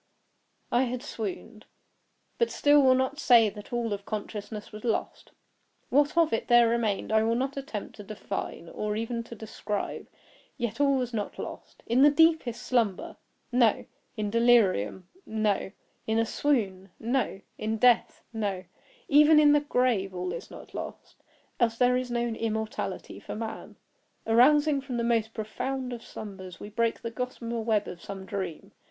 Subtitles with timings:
[0.71, 1.67] I had swooned;
[2.39, 5.31] but still will not say that all of consciousness was lost.
[5.89, 10.07] What of it there remained I will not attempt to define, or even to describe;
[10.57, 11.83] yet all was not lost.
[11.85, 13.85] In the deepest slumber—no!
[14.17, 15.71] In delirium—no!
[16.07, 17.41] In a swoon—no!
[17.59, 18.63] In death—no!
[19.07, 21.17] even in the grave all is not lost.
[21.59, 23.75] Else there is no immortality for man.
[24.25, 28.71] Arousing from the most profound of slumbers, we break the gossamer web of some dream.